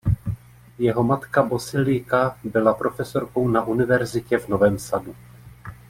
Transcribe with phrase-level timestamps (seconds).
[0.79, 5.15] Jeho matka Bosiljka byla profesorkou na univerzitě v Novém Sadu.